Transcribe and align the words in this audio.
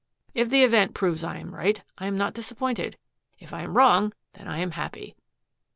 If 0.33 0.49
the 0.49 0.63
event 0.63 0.95
proves 0.95 1.23
I 1.23 1.37
am 1.37 1.53
right, 1.53 1.79
I 1.99 2.07
am 2.07 2.17
not 2.17 2.33
disappointed. 2.33 2.97
If 3.37 3.53
I 3.53 3.61
am 3.61 3.77
wrong, 3.77 4.13
then 4.33 4.47
I 4.47 4.57
am 4.57 4.71
happy." 4.71 5.15